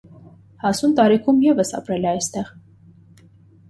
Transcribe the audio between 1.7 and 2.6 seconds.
ապրել է այստեղ։